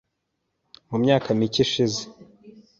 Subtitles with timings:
[0.89, 2.01] Mu myaka mike ishize